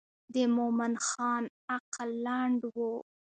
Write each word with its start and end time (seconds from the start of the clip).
د 0.33 0.35
مومن 0.55 0.93
خان 1.07 1.43
عقل 1.73 2.09
لنډ 2.25 2.59
و. 2.75 2.77